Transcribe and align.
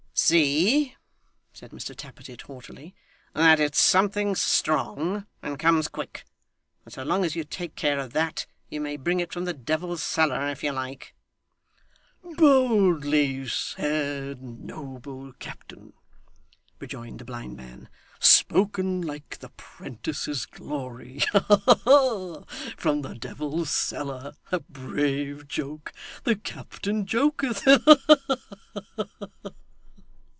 'See,' 0.13 0.95
said 1.51 1.71
Mr 1.71 1.95
Tappertit 1.95 2.43
haughtily, 2.43 2.93
'that 3.33 3.59
it's 3.59 3.81
something 3.81 4.35
strong, 4.35 5.25
and 5.41 5.57
comes 5.57 5.87
quick; 5.87 6.25
and 6.85 6.93
so 6.93 7.01
long 7.03 7.25
as 7.25 7.35
you 7.35 7.43
take 7.43 7.75
care 7.75 7.97
of 7.97 8.13
that, 8.13 8.45
you 8.69 8.79
may 8.79 8.97
bring 8.97 9.19
it 9.19 9.33
from 9.33 9.45
the 9.45 9.53
devil's 9.53 10.03
cellar, 10.03 10.47
if 10.49 10.63
you 10.63 10.71
like.' 10.71 11.15
'Boldly 12.23 13.47
said, 13.47 14.43
noble 14.43 15.33
captain!' 15.39 15.93
rejoined 16.79 17.17
the 17.19 17.25
blind 17.25 17.57
man. 17.57 17.89
'Spoken 18.19 19.01
like 19.01 19.39
the 19.39 19.49
'Prentices' 19.57 20.45
Glory. 20.45 21.21
Ha, 21.31 21.45
ha! 21.65 22.41
From 22.77 23.01
the 23.01 23.15
devil's 23.15 23.71
cellar! 23.71 24.33
A 24.51 24.59
brave 24.59 25.47
joke! 25.47 25.91
The 26.25 26.35
captain 26.35 27.07
joketh. 27.07 27.63
Ha, 27.63 27.79
ha, 27.83 28.37
ha! 28.97 29.51